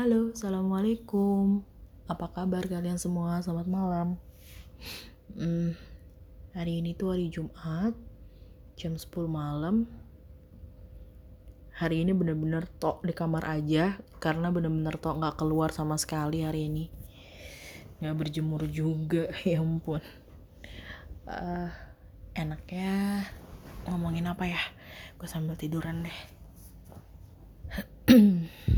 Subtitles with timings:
[0.00, 1.60] Halo, Assalamualaikum.
[2.08, 3.36] Apa kabar kalian semua?
[3.44, 4.08] Selamat malam.
[5.36, 5.76] Hmm,
[6.56, 7.92] Hari ini tuh hari Jumat
[8.80, 9.84] Jam 10 malam.
[11.76, 16.72] Hari ini bener-bener tok di kamar aja Karena bener-bener tok gak keluar sama sekali hari
[16.72, 16.88] ini.
[18.00, 20.00] Gak berjemur juga, ya ampun.
[21.28, 21.68] Uh,
[22.32, 23.20] Enaknya
[23.84, 24.64] ngomongin apa ya?
[25.20, 26.18] Gue sambil tiduran deh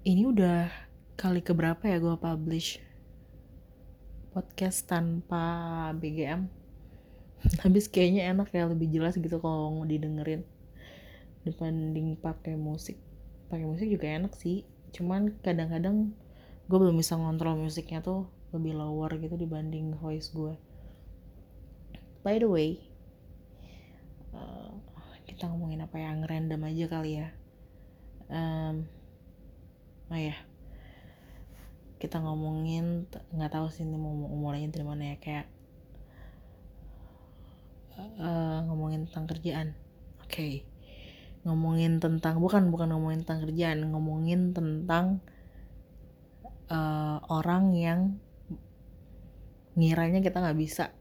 [0.00, 0.72] ini udah
[1.20, 2.80] kali keberapa ya gue publish
[4.32, 6.48] podcast tanpa BGM
[7.64, 10.44] habis kayaknya enak ya lebih jelas gitu kalau didengerin
[11.40, 13.00] dibanding pakai musik.
[13.48, 14.64] Pakai musik juga enak sih
[14.96, 16.16] cuman kadang-kadang
[16.64, 18.24] gue belum bisa ngontrol musiknya tuh
[18.56, 20.58] lebih lower gitu dibanding voice gue
[22.26, 22.82] by the way
[24.34, 24.74] uh,
[25.30, 27.28] kita ngomongin apa yang random aja kali ya.
[28.30, 28.99] Um,
[30.10, 30.34] oh ya
[32.00, 33.04] kita ngomongin
[33.36, 35.46] nggak tahu sih ini mau mulainya dari mana ya kayak
[38.16, 39.68] uh, ngomongin tentang kerjaan.
[40.24, 40.32] Oke.
[40.32, 40.54] Okay.
[41.40, 45.24] ngomongin tentang bukan bukan ngomongin tentang kerjaan ngomongin tentang
[46.68, 48.20] uh, orang yang
[49.72, 50.92] ngiranya kita nggak bisa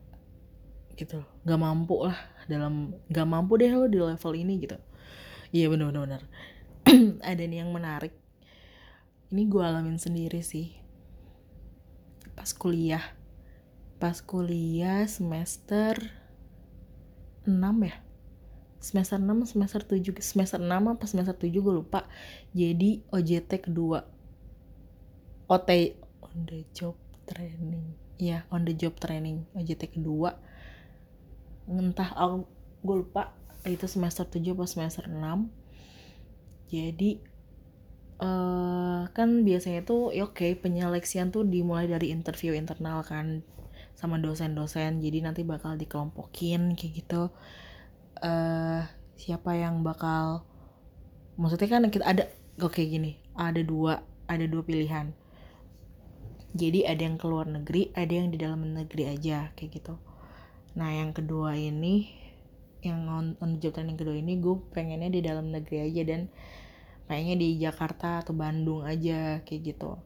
[0.95, 1.27] gitu.
[1.43, 2.15] Nggak mampu lah
[2.47, 4.79] dalam nggak mampu deh lo di level ini gitu.
[5.51, 6.23] Iya bener bener.
[7.29, 8.15] Ada nih yang menarik
[9.29, 10.73] ini gue alamin sendiri sih.
[12.33, 13.03] Pas kuliah.
[14.01, 15.97] Pas kuliah semester
[17.45, 17.53] 6
[17.85, 17.95] ya?
[18.79, 22.09] Semester 6 semester 7 semester 6 apa semester 7 gue lupa.
[22.57, 24.01] Jadi OJT kedua.
[25.45, 25.69] OT
[26.25, 26.97] on the job
[27.29, 27.93] training.
[28.17, 29.45] Ya on the job training.
[29.53, 30.41] OJT kedua.
[31.69, 32.49] Entah aku
[32.81, 33.37] gue lupa.
[33.61, 35.59] Itu semester 7 atau semester 6
[36.69, 37.17] jadi
[38.19, 43.43] uh, kan biasanya tuh ya oke okay, penyeleksian tuh dimulai dari interview internal kan
[43.95, 45.03] sama dosen-dosen.
[45.03, 47.31] Jadi nanti bakal dikelompokin kayak gitu.
[48.19, 48.83] Uh,
[49.19, 50.47] siapa yang bakal
[51.39, 52.23] maksudnya kan kita ada
[52.59, 55.15] oke okay, gini ada dua ada dua pilihan.
[56.55, 59.95] Jadi ada yang keluar negeri ada yang di dalam negeri aja kayak gitu.
[60.75, 62.11] Nah yang kedua ini
[62.79, 66.01] yang on, on job training kedua ini gue pengennya di dalam negeri aja.
[66.07, 66.31] Dan
[67.09, 69.97] pengennya di Jakarta atau Bandung aja kayak gitu.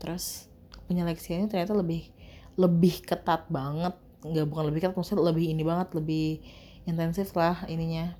[0.00, 0.48] Terus
[0.88, 2.08] penyeleksiannya ternyata lebih
[2.56, 3.92] lebih ketat banget.
[4.24, 6.40] Nggak bukan lebih ketat maksudnya lebih ini banget lebih
[6.88, 8.16] intensif lah ininya.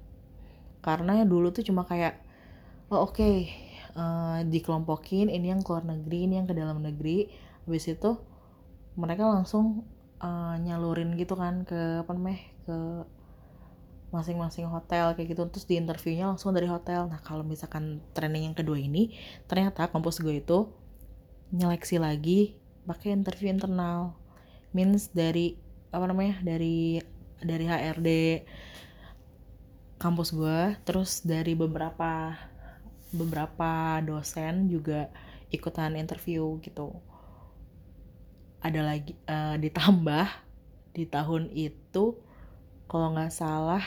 [0.84, 2.20] Karena dulu tuh cuma kayak
[2.92, 3.48] oh oke okay,
[3.96, 7.32] uh, eh, dikelompokin ini yang keluar negeri ini yang ke dalam negeri.
[7.64, 8.20] Habis itu
[9.00, 9.88] mereka langsung
[10.20, 12.76] uh, nyalurin gitu kan ke apa namanya ke
[14.08, 15.42] masing-masing hotel kayak gitu.
[15.48, 17.08] Terus di interviewnya langsung dari hotel.
[17.08, 20.68] Nah kalau misalkan training yang kedua ini ternyata kampus gue itu
[21.52, 22.56] nyeleksi lagi
[22.88, 24.16] pakai interview internal.
[24.72, 25.56] Means dari
[25.88, 27.00] apa namanya dari
[27.40, 28.08] dari HRD
[29.98, 32.36] kampus gue terus dari beberapa
[33.10, 35.08] beberapa dosen juga
[35.48, 36.92] ikutan interview gitu.
[38.60, 40.26] Ada lagi uh, ditambah
[40.92, 42.27] di tahun itu
[42.88, 43.84] kalau nggak salah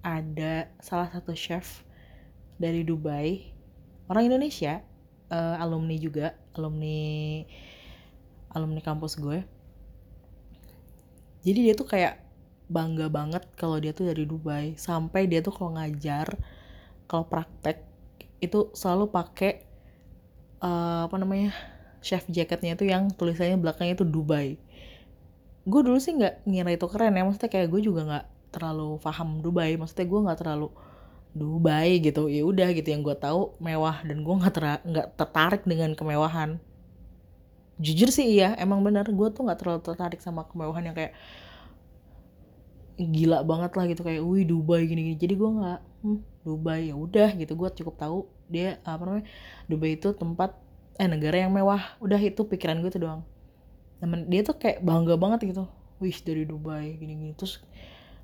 [0.00, 1.84] ada salah satu chef
[2.56, 3.52] dari Dubai
[4.08, 4.80] orang Indonesia
[5.28, 7.44] uh, alumni juga alumni
[8.50, 9.46] alumni kampus gue.
[11.40, 12.20] Jadi dia tuh kayak
[12.66, 14.74] bangga banget kalau dia tuh dari Dubai.
[14.74, 16.34] Sampai dia tuh kalau ngajar
[17.06, 17.86] kalau praktek
[18.42, 19.62] itu selalu pakai
[20.64, 21.54] uh, apa namanya
[22.00, 24.56] chef jacketnya itu yang tulisannya belakangnya itu Dubai
[25.68, 29.44] gue dulu sih nggak ngira itu keren ya maksudnya kayak gue juga nggak terlalu paham
[29.44, 30.68] Dubai maksudnya gue nggak terlalu
[31.30, 35.94] Dubai gitu ya udah gitu yang gue tahu mewah dan gue nggak nggak tertarik dengan
[35.94, 36.58] kemewahan.
[37.78, 41.14] Jujur sih iya emang bener gue tuh nggak terlalu tertarik sama kemewahan yang kayak
[42.98, 46.94] gila banget lah gitu kayak wih Dubai gini gini jadi gue nggak hmm, Dubai ya
[46.98, 48.18] udah gitu gue cukup tahu
[48.50, 49.26] dia apa namanya
[49.70, 50.58] Dubai itu tempat
[50.98, 51.96] eh negara yang mewah.
[52.02, 53.22] Udah itu pikiran gue tuh doang
[54.00, 55.64] Temen, dia tuh kayak bangga banget gitu.
[56.00, 57.60] Wih dari Dubai gini gini terus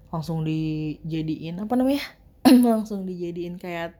[0.08, 2.02] langsung dijadiin apa namanya?
[2.72, 3.98] Langsung dijadiin kayak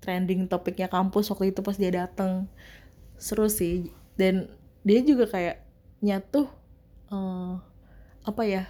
[0.00, 2.48] trending topiknya kampus waktu itu pas dia dateng.
[3.20, 3.92] Seru sih.
[4.16, 4.48] Dan
[4.86, 5.60] dia juga kayak
[6.00, 6.48] nyatu
[7.12, 7.60] uh,
[8.24, 8.64] apa ya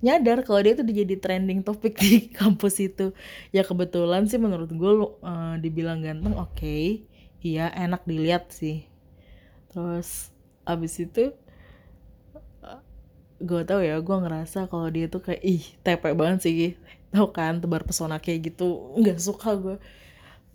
[0.00, 3.10] nyadar kalau dia tuh jadi trending topik di kampus itu.
[3.50, 4.92] Ya kebetulan sih menurut gue
[5.26, 6.54] uh, dibilang ganteng oke.
[6.54, 7.10] Okay
[7.40, 8.84] iya enak dilihat sih.
[9.72, 10.32] Terus
[10.68, 11.32] abis itu
[13.40, 16.54] gue tau ya gue ngerasa kalau dia tuh kayak ih tepe banget sih.
[17.10, 19.76] Tau kan tebar pesona kayak gitu nggak suka gue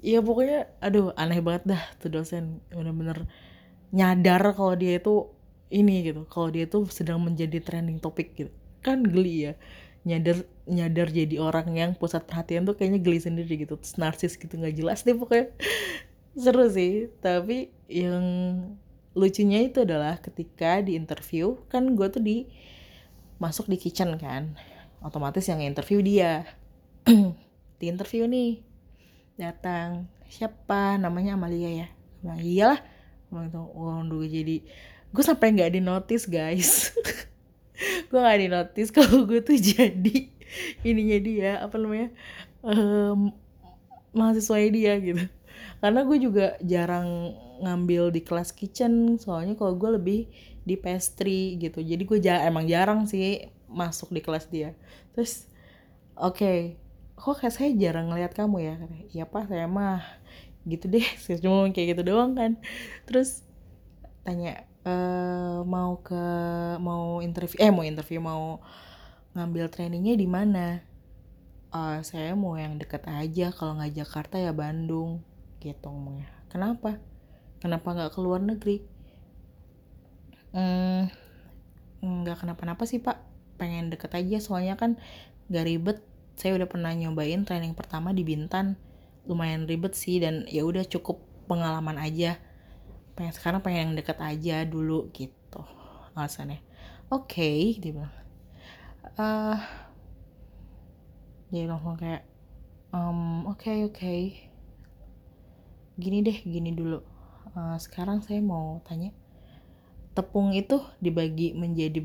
[0.06, 2.62] ya pokoknya aduh aneh banget dah tuh dosen.
[2.70, 3.26] Bener-bener
[3.90, 5.30] nyadar kalau dia itu
[5.74, 8.54] ini gitu kalau dia tuh sedang menjadi trending topik gitu.
[8.86, 9.54] Kan geli ya
[10.06, 14.54] nyadar nyadar jadi orang yang pusat perhatian tuh kayaknya geli sendiri gitu terus narsis gitu
[14.54, 15.50] nggak jelas deh pokoknya.
[16.44, 18.24] Seru sih tapi yang
[19.16, 22.46] lucunya itu adalah ketika di interview kan gue tuh di
[23.42, 24.56] masuk di kitchen kan
[25.06, 26.50] otomatis yang interview dia.
[27.80, 28.66] Di interview nih
[29.38, 30.98] datang siapa?
[30.98, 31.88] Namanya Amalia ya?
[32.26, 32.82] Nah iyalah.
[33.30, 34.66] Waktu oh, jadi
[35.12, 36.96] gue sampai nggak di notice guys.
[38.10, 40.32] Gue nggak di notice kalau gue tuh jadi
[40.88, 42.16] ininya dia apa namanya
[42.64, 43.36] um,
[44.16, 45.28] mahasiswa dia gitu.
[45.84, 50.20] Karena gue juga jarang ngambil di kelas kitchen soalnya kalau gue lebih
[50.66, 51.80] di pastry gitu.
[51.80, 54.74] Jadi gue ja emang jarang sih masuk di kelas dia.
[55.14, 55.46] Terus
[56.18, 56.58] oke okay,
[57.16, 58.76] kok kayak saya jarang ngeliat kamu ya?
[59.14, 60.02] Iya pak saya mah
[60.66, 61.06] gitu deh.
[61.24, 62.58] Saya cuma kayak gitu doang kan.
[63.06, 63.46] Terus
[64.26, 64.94] tanya e,
[65.64, 66.26] mau ke
[66.82, 68.60] mau interview eh mau interview mau
[69.38, 70.82] ngambil trainingnya di mana?
[71.76, 75.20] Uh, saya mau yang deket aja kalau nggak Jakarta ya Bandung
[75.60, 76.32] gitu ngomongnya.
[76.48, 77.04] Kenapa?
[77.60, 78.40] Kenapa nggak ke luar
[80.56, 81.04] hmm,
[82.24, 83.20] nggak kenapa-napa sih pak.
[83.60, 85.00] Pengen deket aja soalnya kan
[85.52, 86.00] gak ribet.
[86.36, 88.76] Saya udah pernah nyobain training pertama di Bintan.
[89.28, 92.40] Lumayan ribet sih dan ya udah cukup pengalaman aja.
[93.16, 95.64] Pengen sekarang pengen yang deket aja dulu gitu
[96.16, 96.60] alasannya.
[97.12, 98.16] Oke okay, dia bilang.
[99.16, 99.60] Uh,
[101.54, 102.28] dia langsung kayak
[102.92, 103.96] um, oke okay, oke.
[103.96, 104.22] Okay.
[105.96, 107.00] gini deh gini dulu.
[107.56, 109.16] Uh, sekarang saya mau tanya
[110.16, 112.00] tepung itu dibagi menjadi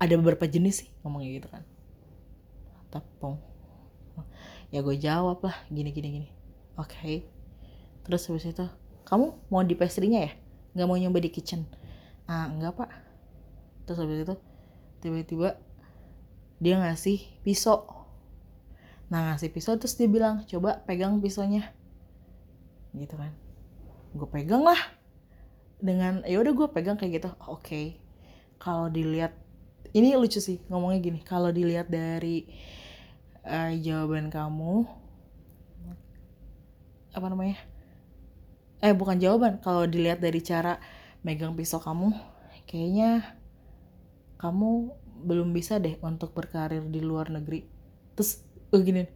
[0.00, 1.62] ada beberapa jenis sih ngomongnya gitu kan.
[2.88, 3.36] Tepung.
[4.72, 6.28] Ya gue jawab lah gini gini gini.
[6.80, 6.96] Oke.
[6.96, 7.16] Okay.
[8.02, 8.66] terus habis itu
[9.06, 10.32] kamu mau di pastry-nya ya?
[10.74, 11.68] Nggak mau nyoba di kitchen?
[12.24, 12.90] Ah enggak pak.
[13.84, 14.34] Terus habis itu
[15.04, 15.60] tiba-tiba
[16.58, 18.08] dia ngasih pisau.
[19.12, 21.68] Nah ngasih pisau terus dia bilang coba pegang pisaunya.
[22.96, 23.36] Gitu kan.
[24.16, 24.80] Gue pegang lah
[25.82, 27.86] dengan ya udah gue pegang kayak gitu oke okay.
[28.62, 29.34] kalau dilihat
[29.92, 32.46] ini lucu sih ngomongnya gini kalau dilihat dari
[33.42, 34.86] uh, jawaban kamu
[37.12, 37.58] apa namanya
[38.80, 40.78] eh bukan jawaban kalau dilihat dari cara
[41.26, 42.14] megang pisau kamu
[42.64, 43.36] kayaknya
[44.38, 47.66] kamu belum bisa deh untuk berkarir di luar negeri
[48.16, 49.06] terus oh gini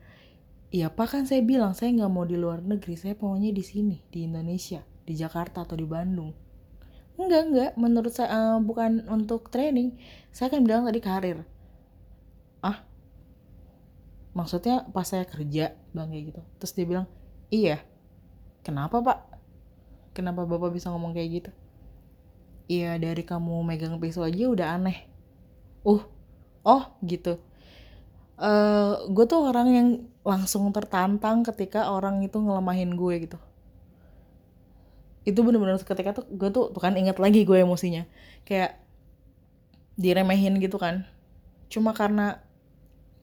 [0.67, 4.03] Iya pak kan saya bilang saya nggak mau di luar negeri, saya maunya di sini,
[4.11, 6.35] di Indonesia, di Jakarta atau di Bandung.
[7.17, 9.97] Enggak, enggak, menurut saya uh, bukan untuk training,
[10.33, 11.39] saya kan bilang tadi karir.
[12.61, 12.85] Ah,
[14.37, 16.41] maksudnya pas saya kerja, bang kayak gitu.
[16.61, 17.07] Terus dia bilang,
[17.49, 17.81] iya,
[18.61, 19.19] kenapa pak?
[20.13, 21.51] Kenapa bapak bisa ngomong kayak gitu?
[22.67, 25.07] Iya dari kamu megang pisau aja udah aneh.
[25.87, 26.03] Uh,
[26.67, 27.39] oh gitu
[28.41, 29.89] uh, eh, gue tuh orang yang
[30.27, 33.39] langsung tertantang ketika orang itu ngelemahin gue gitu
[35.27, 38.07] itu bener-bener ketika tuh gue tuh tuh kan inget lagi gue emosinya.
[38.47, 38.79] Kayak
[39.99, 41.05] diremehin gitu kan.
[41.67, 42.41] Cuma karena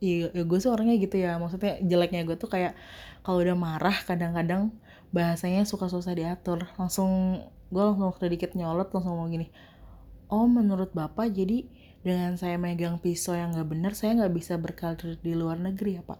[0.03, 1.39] ya, ya gue sih orangnya gitu ya.
[1.39, 2.75] Maksudnya jeleknya gue tuh kayak
[3.23, 4.75] kalau udah marah kadang-kadang
[5.15, 6.67] bahasanya suka susah diatur.
[6.75, 7.39] Langsung
[7.71, 9.47] gue langsung sedikit nyolot langsung ngomong gini
[10.33, 11.69] oh menurut bapak jadi
[12.01, 16.03] dengan saya megang pisau yang nggak benar saya nggak bisa berkarir di luar negeri ya
[16.03, 16.19] pak?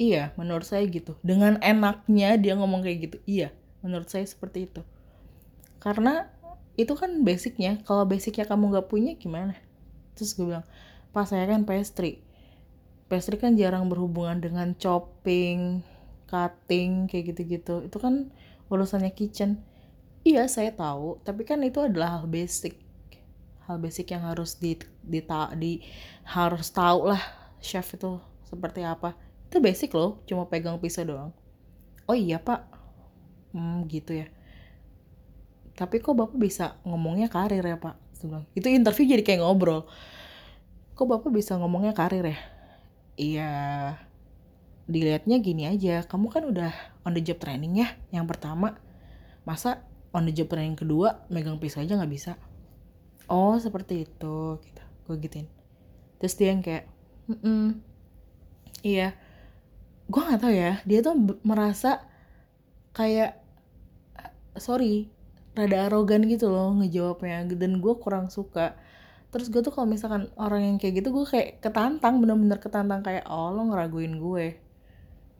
[0.00, 1.14] Iya menurut saya gitu.
[1.20, 3.16] Dengan enaknya dia ngomong kayak gitu.
[3.28, 3.48] Iya
[3.82, 4.80] menurut saya seperti itu.
[5.82, 6.30] Karena
[6.78, 9.58] itu kan basicnya kalau basicnya kamu nggak punya gimana?
[10.16, 10.64] Terus gue bilang
[11.12, 12.22] pas saya kan pastry.
[13.10, 15.84] Pastry kan jarang berhubungan dengan chopping
[16.30, 17.84] cutting kayak gitu-gitu.
[17.84, 18.32] Itu kan
[18.72, 19.60] urusannya kitchen.
[20.24, 22.80] Iya saya tahu tapi kan itu adalah hal basic.
[23.68, 25.20] Hal basic yang harus di, di,
[25.58, 25.72] di
[26.24, 27.20] harus tahu lah
[27.60, 28.16] chef itu
[28.48, 29.12] seperti apa.
[29.50, 31.36] Itu basic loh cuma pegang pisau doang.
[32.08, 32.71] Oh iya pak
[33.52, 34.26] hmm, gitu ya.
[35.72, 37.96] Tapi kok bapak bisa ngomongnya karir ya pak?
[38.54, 39.88] Itu interview jadi kayak ngobrol.
[40.94, 42.38] Kok bapak bisa ngomongnya karir ya?
[43.16, 43.52] Iya
[44.86, 46.04] dilihatnya gini aja.
[46.04, 46.72] Kamu kan udah
[47.06, 48.78] on the job training ya yang pertama.
[49.42, 49.82] Masa
[50.12, 52.32] on the job training kedua megang pisau aja nggak bisa?
[53.26, 54.82] Oh seperti itu gitu.
[55.08, 55.48] Gue gituin.
[56.20, 56.84] Terus dia yang kayak
[57.26, 57.64] mm -mm,
[58.86, 59.16] iya.
[60.06, 62.04] Gue nggak tahu ya dia tuh merasa
[62.92, 63.41] kayak
[64.56, 65.08] sorry
[65.52, 67.44] rada arogan gitu loh ngejawabnya.
[67.56, 68.76] Dan gue kurang suka.
[69.32, 73.24] Terus gue tuh kalau misalkan orang yang kayak gitu gue kayak ketantang bener-bener ketantang kayak
[73.28, 74.56] oh lo ngeraguin gue.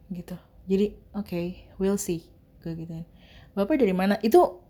[0.09, 0.35] Gitu.
[0.69, 1.45] Jadi oke okay,
[1.77, 2.25] we'll see.
[2.61, 3.05] Gue gituin.
[3.53, 4.17] Bapak dari mana?
[4.21, 4.61] Itu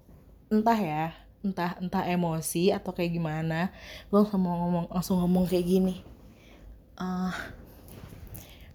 [0.51, 3.71] entah ya entah entah emosi atau kayak gimana.
[4.07, 5.95] Gue langsung mau ngomong langsung ngomong kayak gini.
[6.93, 7.33] Uh,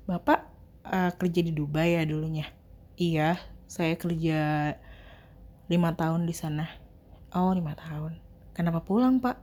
[0.04, 0.48] bapak
[0.84, 2.48] uh, kerja di Dubai ya dulunya?
[2.96, 4.74] Iya saya kerja
[5.68, 6.64] lima tahun di sana.
[7.36, 8.16] Oh lima tahun.
[8.56, 9.36] Kenapa pulang pak?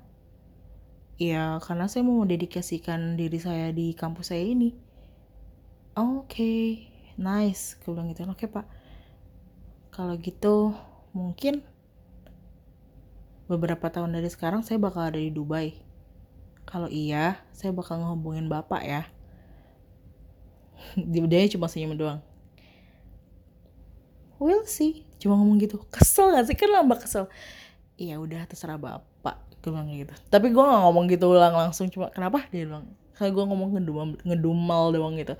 [1.21, 4.73] Ya karena saya mau dedikasikan diri saya di kampus saya ini.
[5.93, 6.25] Oke.
[6.25, 6.61] Okay,
[7.21, 8.25] nice gue bilang gitu.
[8.25, 8.65] Oke okay, pak.
[9.93, 10.73] Kalau gitu
[11.13, 11.61] mungkin
[13.45, 15.77] beberapa tahun dari sekarang saya bakal ada di Dubai.
[16.65, 19.01] Kalau iya saya bakal ngehubungin bapak ya.
[20.97, 22.34] Dia cuma senyum doang
[24.39, 25.81] we'll see cuma ngomong gitu.
[25.89, 26.55] Kesel gak sih?
[26.57, 27.31] Kan lambak kesel.
[27.95, 30.13] Iya udah terserah bapak gue bilang gitu.
[30.29, 32.45] Tapi gue gak ngomong gitu ulang langsung cuma kenapa?
[32.53, 35.33] Dia bilang kayak gue ngomong ngedumal ngedumal doang gitu.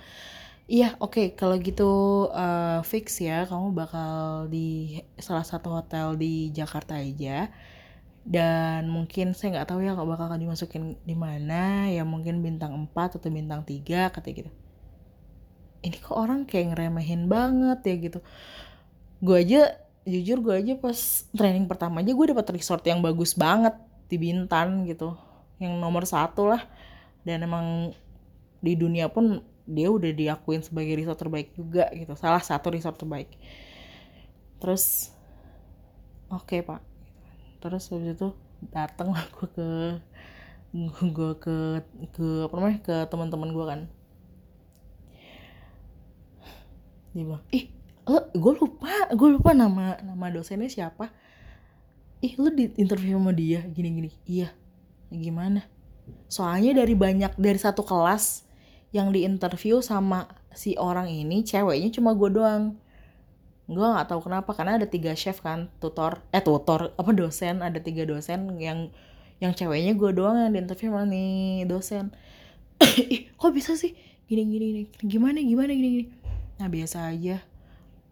[0.66, 1.86] Iya oke okay, kalau gitu
[2.34, 7.54] uh, fix ya kamu bakal di salah satu hotel di Jakarta aja.
[8.25, 13.22] Dan mungkin saya nggak tahu ya kalau bakal dimasukin di mana ya mungkin bintang 4
[13.22, 14.50] atau bintang 3 kata gitu.
[15.86, 18.20] Ini kok orang kayak ngeremehin banget ya gitu
[19.24, 19.62] gue aja
[20.05, 23.74] jujur gue aja pas training pertama aja gue dapat resort yang bagus banget
[24.05, 25.17] di Bintan gitu.
[25.57, 26.62] Yang nomor satu lah.
[27.25, 27.89] Dan emang
[28.62, 32.13] di dunia pun dia udah diakuin sebagai resort terbaik juga gitu.
[32.13, 33.34] Salah satu resort terbaik.
[34.62, 35.10] Terus
[36.29, 36.81] oke okay, pak.
[37.65, 38.29] Terus habis itu
[38.69, 39.67] datang lah gue ke
[41.01, 41.55] gue ke
[42.13, 43.81] ke apa namanya ke teman-teman gue kan.
[47.15, 47.72] Dia bilang ih
[48.06, 51.10] lo gue lupa gue lupa nama nama dosennya siapa.
[52.22, 54.12] Ih lo di interview sama dia gini gini.
[54.30, 54.50] Iya
[55.10, 55.66] gimana?
[56.30, 58.46] Soalnya dari banyak dari satu kelas
[58.94, 62.78] yang di interview sama si orang ini ceweknya cuma gue doang.
[63.66, 67.82] Gue nggak tahu kenapa karena ada tiga chef kan tutor eh tutor apa dosen ada
[67.82, 68.94] tiga dosen yang
[69.42, 72.14] yang ceweknya gue doang yang di interview sama nih dosen.
[73.14, 73.98] Ih kok bisa sih?
[74.30, 74.84] Gini gini gini.
[75.02, 76.06] Gimana gimana gini gini.
[76.62, 77.55] Nah biasa aja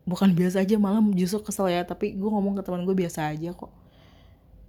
[0.03, 3.55] bukan biasa aja malah justru kesel ya tapi gue ngomong ke teman gue biasa aja
[3.55, 3.71] kok.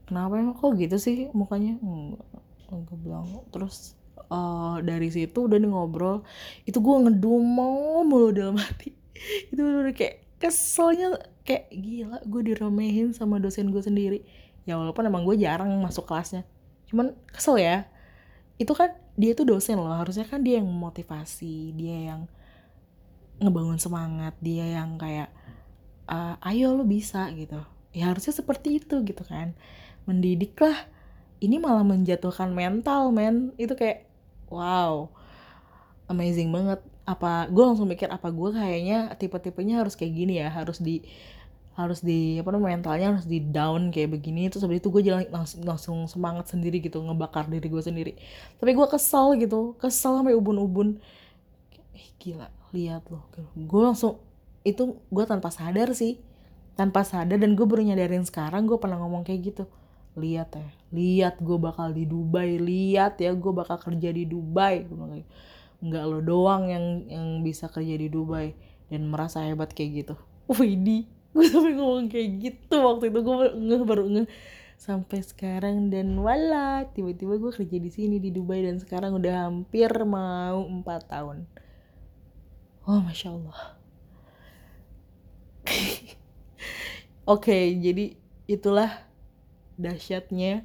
[0.05, 1.81] Kenapa emang kok gitu sih mukanya?
[1.81, 3.95] Enggak gue bilang terus
[4.35, 6.27] uh, dari situ udah nih ngobrol
[6.67, 8.91] itu gue ngedumel mulu dalam hati.
[9.55, 11.15] Itu udah kayak keselnya
[11.47, 14.27] kayak gila gue diremehin sama dosen gue sendiri.
[14.67, 16.43] Ya walaupun emang gue jarang masuk kelasnya
[16.91, 17.87] cuman kesel ya.
[18.59, 22.27] Itu kan dia tuh dosen loh harusnya kan dia yang memotivasi dia yang
[23.45, 25.29] ngebangun semangat dia yang kayak
[26.09, 27.61] uh, ayo lo bisa gitu.
[27.95, 29.55] Ya harusnya seperti itu gitu kan.
[30.09, 30.77] Mendidik lah
[31.41, 33.55] ini malah menjatuhkan mental men.
[33.61, 34.09] Itu kayak
[34.51, 35.09] wow
[36.11, 36.81] amazing banget.
[37.05, 40.49] Apa gue langsung mikir apa gue kayaknya tipe-tipenya harus kayak gini ya?
[40.49, 41.05] Harus di
[41.75, 44.49] harus di apa namanya mentalnya harus di down kayak begini.
[44.49, 48.13] Terus habis itu gue jalan langsung langsung semangat sendiri gitu ngebakar diri gue sendiri.
[48.59, 49.77] Tapi gue kesel gitu.
[49.79, 50.99] Kesel sampai ubun-ubun.
[51.95, 53.23] Eh gila lihat loh
[53.55, 54.19] gue langsung
[54.67, 56.19] itu gue tanpa sadar sih
[56.75, 59.65] tanpa sadar dan gue baru nyadarin sekarang gue pernah ngomong kayak gitu
[60.19, 64.87] lihat ya lihat gue bakal di Dubai lihat ya gue bakal kerja di Dubai.
[65.83, 68.55] Nggak lo doang yang yang bisa kerja di Dubai.
[68.87, 70.15] Dan merasa hebat kayak gitu.
[70.55, 74.25] Widi gue sampai ngomong kayak gitu waktu itu gue nge baru nge
[74.79, 79.91] sampai sekarang dan wala tiba-tiba gue kerja di sini di Dubai dan sekarang udah hampir
[80.07, 81.43] mau empat tahun
[82.85, 83.61] oh masya Allah.
[87.25, 89.05] Oke okay, jadi itulah
[89.81, 90.63] dahsyatnya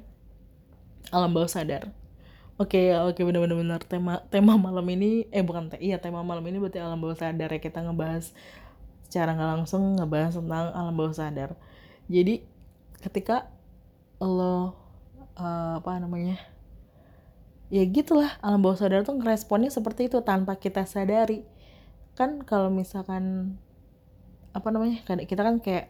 [1.10, 1.90] alam bawah sadar.
[2.60, 3.80] Oke, okay, oke okay, benar-benar benar.
[3.88, 7.48] Tema tema malam ini eh bukan te, iya tema malam ini berarti alam bawah sadar
[7.48, 7.58] ya.
[7.58, 8.36] Kita ngebahas
[9.08, 11.56] secara nggak langsung ngebahas tentang alam bawah sadar.
[12.12, 12.44] Jadi
[13.00, 13.48] ketika
[14.20, 14.76] lo
[15.40, 16.36] uh, apa namanya
[17.72, 21.48] ya gitulah alam bawah sadar tuh responnya seperti itu tanpa kita sadari
[22.20, 23.56] kan kalau misalkan
[24.52, 25.88] apa namanya kita kan kayak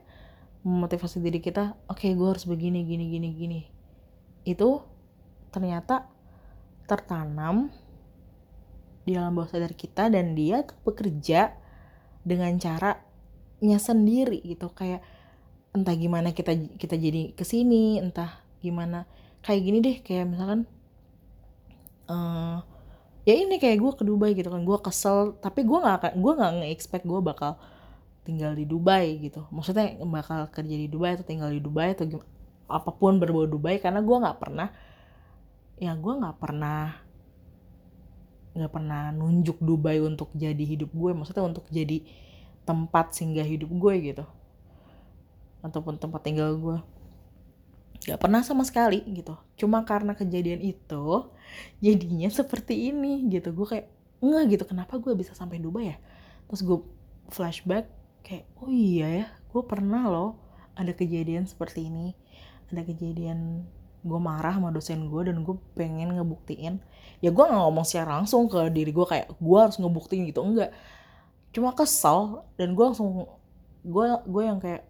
[0.62, 3.60] memotivasi diri kita oke okay, gue harus begini gini gini gini.
[4.46, 4.86] Itu
[5.50, 6.06] ternyata
[6.86, 7.74] tertanam
[9.02, 11.58] di dalam bawah sadar kita dan dia bekerja
[12.22, 14.70] dengan caranya sendiri gitu.
[14.70, 15.02] Kayak
[15.74, 19.10] entah gimana kita kita jadi ke sini entah gimana.
[19.42, 20.70] Kayak gini deh kayak misalkan
[22.06, 22.62] uh,
[23.28, 26.52] ya ini kayak gue ke Dubai gitu kan gue kesel tapi gue nggak gue nggak
[26.64, 27.60] nge-expect gue bakal
[28.24, 29.48] tinggal di Dubai gitu.
[29.48, 32.28] Maksudnya bakal kerja di Dubai atau tinggal di Dubai atau gimana
[32.70, 34.70] apa pun berbau Dubai karena gue nggak pernah
[35.82, 36.94] ya gue nggak pernah
[38.54, 42.06] nggak pernah nunjuk Dubai untuk jadi hidup gue maksudnya untuk jadi
[42.62, 44.24] tempat singgah hidup gue gitu
[45.66, 46.78] ataupun tempat tinggal gue
[48.00, 49.36] Gak pernah sama sekali gitu.
[49.60, 51.28] Cuma karena kejadian itu
[51.84, 53.52] jadinya seperti ini gitu.
[53.52, 53.86] Gue kayak
[54.24, 54.64] enggak gitu.
[54.64, 55.96] Kenapa gue bisa sampai Dubai ya?
[56.48, 56.78] Terus gue
[57.30, 57.86] flashback
[58.24, 60.36] kayak oh iya ya gue pernah loh
[60.76, 62.16] ada kejadian seperti ini.
[62.72, 63.68] Ada kejadian
[64.00, 66.80] gue marah sama dosen gue dan gue pengen ngebuktiin.
[67.20, 70.40] Ya gue gak ngomong secara langsung ke diri gue kayak gue harus ngebuktiin gitu.
[70.40, 70.72] Enggak.
[71.52, 73.28] Cuma kesel dan gue langsung
[73.84, 74.88] gue gue yang kayak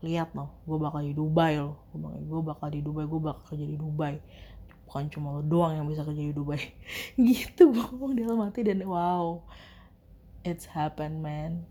[0.00, 1.80] lihat loh gue bakal di Dubai loh.
[2.26, 4.16] Gue bakal di Dubai gue bakal kerja di Dubai.
[4.88, 6.60] Bukan cuma lo doang yang bisa kerja di Dubai.
[7.16, 9.44] Gitu gue ngomong dalam hati dan wow.
[10.42, 11.68] It's happen man.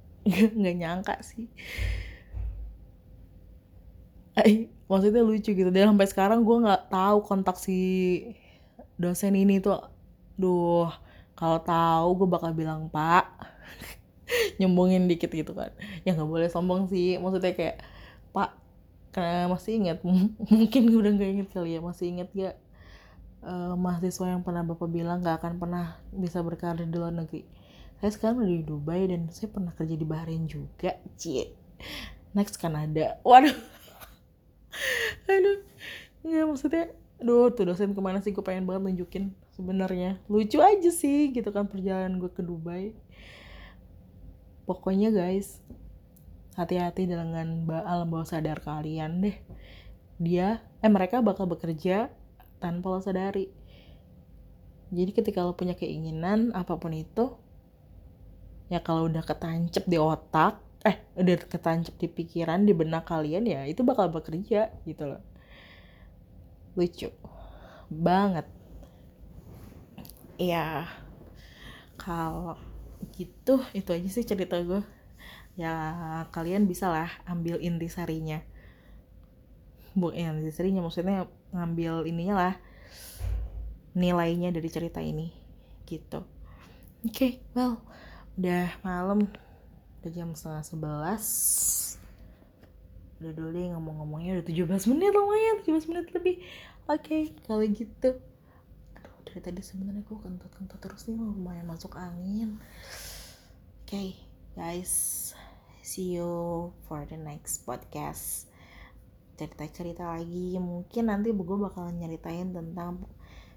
[0.28, 1.48] Nggak nyangka sih.
[4.36, 5.68] Ay, maksudnya lucu gitu.
[5.74, 7.76] Dan sampai sekarang gue nggak tahu kontak si
[8.96, 9.80] dosen ini tuh.
[10.38, 10.88] Duh
[11.40, 13.24] kalau tahu gue bakal bilang pak
[14.60, 15.70] nyombongin dikit gitu kan.
[16.06, 17.16] Ya nggak boleh sombong sih.
[17.18, 17.76] Maksudnya kayak
[18.30, 18.54] pak
[19.10, 19.98] karena masih ingat?
[20.50, 21.80] Mungkin udah nggak inget kali ya.
[21.82, 22.56] Masih inget gak
[23.44, 27.44] uh, mahasiswa yang pernah bapak bilang nggak akan pernah bisa berkarir di luar negeri?
[28.00, 31.52] Saya sekarang udah di Dubai dan saya pernah kerja di Bahrain juga cie.
[32.32, 33.20] Next Kanada.
[33.26, 33.52] Waduh.
[35.28, 35.58] Aduh.
[36.24, 36.84] Nggak maksudnya
[37.20, 38.32] Aduh, tuh dosen ke mana sih?
[38.32, 40.16] Gue pengen banget nunjukin sebenarnya.
[40.24, 42.96] Lucu aja sih gitu kan perjalanan gue ke Dubai
[44.70, 45.58] pokoknya guys
[46.54, 49.34] hati-hati dengan alam bawah sadar kalian deh.
[50.22, 52.06] Dia eh mereka bakal bekerja
[52.62, 53.50] tanpa lo sadari.
[54.94, 57.34] Jadi ketika lo punya keinginan apa pun itu
[58.70, 63.66] ya kalau udah ketancep di otak eh udah ketancep di pikiran di benak kalian ya
[63.66, 65.22] itu bakal bekerja gitu loh.
[66.78, 67.10] Lucu
[67.90, 68.46] banget.
[70.38, 70.86] Ya
[71.98, 72.69] kalau
[73.20, 74.80] gitu itu aja sih cerita gue
[75.60, 75.74] ya
[76.32, 78.40] kalian bisa lah ambil intisarinya
[79.92, 82.54] bu ya, intisarinya maksudnya ngambil ininya lah
[83.94, 85.34] nilainya dari cerita ini.
[85.86, 86.22] Gitu.
[87.02, 87.82] Oke okay, well
[88.38, 89.26] udah malam.
[90.00, 91.26] Udah jam setengah sebelas.
[93.20, 96.36] Udah dulu ngomong-ngomongnya udah 17 menit lumayan 17 menit lebih.
[96.86, 98.10] Oke okay, kalau gitu.
[99.26, 102.58] Dari tadi sebenarnya gue kentut-kentut terus nih lumayan masuk angin
[103.90, 104.14] okay,
[104.54, 105.34] guys
[105.82, 108.46] see you for the next podcast.
[109.34, 113.02] Cerita-cerita lagi mungkin nanti gue bakalan nyeritain tentang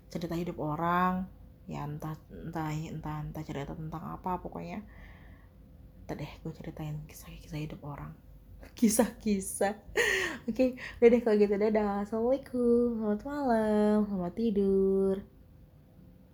[0.09, 1.29] cerita hidup orang
[1.69, 4.81] ya entah entah entah entah cerita tentang apa pokoknya.
[6.09, 8.17] Tadi deh gue ceritain kisah-kisah hidup orang.
[8.81, 9.77] Kisah-kisah.
[10.49, 12.09] Oke okay, deh kalau gitu dadah.
[12.09, 13.05] Assalamualaikum.
[13.05, 14.09] Selamat malam.
[14.09, 15.32] Selamat tidur